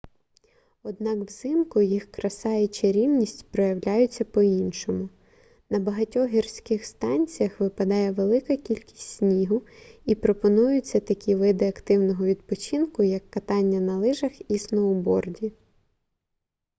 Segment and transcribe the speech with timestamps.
[0.83, 5.09] однак взимку їх краса і чарівність проявляються по-іншому
[5.69, 9.61] на багатьох гірських станціях випадає велика кількість снігу
[10.05, 15.53] і пропонуються такі види активного відпочинку як катання на лижах і сноуборді